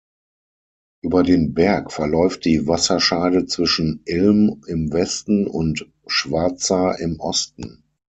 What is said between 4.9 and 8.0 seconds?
Westen und Schwarza im Osten.